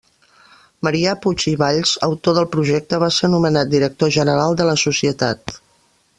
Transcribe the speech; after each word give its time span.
Marià 0.87 1.11
Puig 1.25 1.45
i 1.51 1.53
Valls, 1.63 1.91
autor 2.07 2.37
del 2.39 2.47
projecte 2.57 3.01
va 3.05 3.11
ser 3.19 3.31
nomenat 3.35 3.73
director 3.75 4.15
general 4.19 4.61
de 4.63 4.69
la 4.73 4.77
societat. 4.87 5.57